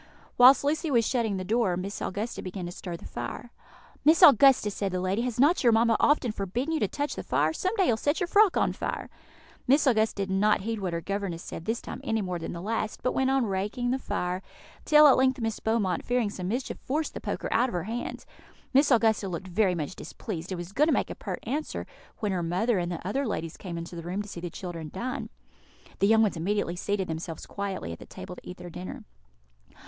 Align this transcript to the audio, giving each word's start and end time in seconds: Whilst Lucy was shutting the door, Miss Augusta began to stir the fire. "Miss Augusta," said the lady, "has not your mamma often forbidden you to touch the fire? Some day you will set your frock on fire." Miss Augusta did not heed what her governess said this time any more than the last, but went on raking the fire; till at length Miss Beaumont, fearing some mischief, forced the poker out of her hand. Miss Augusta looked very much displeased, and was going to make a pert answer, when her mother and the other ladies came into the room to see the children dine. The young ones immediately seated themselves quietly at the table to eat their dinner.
Whilst 0.35 0.63
Lucy 0.63 0.89
was 0.89 1.05
shutting 1.05 1.37
the 1.37 1.43
door, 1.43 1.77
Miss 1.77 2.01
Augusta 2.01 2.41
began 2.41 2.65
to 2.65 2.71
stir 2.71 2.97
the 2.97 3.05
fire. 3.05 3.51
"Miss 4.03 4.23
Augusta," 4.23 4.71
said 4.71 4.91
the 4.91 4.99
lady, 4.99 5.21
"has 5.21 5.39
not 5.39 5.63
your 5.63 5.71
mamma 5.71 5.95
often 5.99 6.31
forbidden 6.31 6.73
you 6.73 6.79
to 6.79 6.87
touch 6.87 7.13
the 7.13 7.21
fire? 7.21 7.53
Some 7.53 7.75
day 7.75 7.83
you 7.85 7.91
will 7.91 7.97
set 7.97 8.19
your 8.19 8.25
frock 8.25 8.57
on 8.57 8.73
fire." 8.73 9.11
Miss 9.67 9.85
Augusta 9.85 10.15
did 10.25 10.31
not 10.31 10.61
heed 10.61 10.79
what 10.79 10.93
her 10.93 11.01
governess 11.01 11.43
said 11.43 11.65
this 11.65 11.83
time 11.83 12.01
any 12.03 12.19
more 12.23 12.39
than 12.39 12.51
the 12.51 12.63
last, 12.63 13.03
but 13.03 13.11
went 13.13 13.29
on 13.29 13.45
raking 13.45 13.91
the 13.91 13.99
fire; 13.99 14.41
till 14.85 15.05
at 15.07 15.17
length 15.17 15.39
Miss 15.39 15.59
Beaumont, 15.59 16.03
fearing 16.03 16.31
some 16.31 16.47
mischief, 16.47 16.79
forced 16.79 17.13
the 17.13 17.21
poker 17.21 17.47
out 17.51 17.69
of 17.69 17.73
her 17.73 17.83
hand. 17.83 18.25
Miss 18.73 18.89
Augusta 18.89 19.29
looked 19.29 19.49
very 19.49 19.75
much 19.75 19.95
displeased, 19.95 20.51
and 20.51 20.57
was 20.57 20.71
going 20.71 20.87
to 20.87 20.91
make 20.91 21.11
a 21.11 21.15
pert 21.15 21.43
answer, 21.43 21.85
when 22.17 22.31
her 22.31 22.41
mother 22.41 22.79
and 22.79 22.91
the 22.91 23.07
other 23.07 23.27
ladies 23.27 23.55
came 23.55 23.77
into 23.77 23.95
the 23.95 24.01
room 24.01 24.23
to 24.23 24.27
see 24.27 24.39
the 24.39 24.49
children 24.49 24.89
dine. 24.91 25.29
The 25.99 26.07
young 26.07 26.23
ones 26.23 26.37
immediately 26.37 26.75
seated 26.75 27.07
themselves 27.07 27.45
quietly 27.45 27.91
at 27.91 27.99
the 27.99 28.07
table 28.07 28.35
to 28.35 28.49
eat 28.49 28.57
their 28.57 28.71
dinner. 28.71 29.03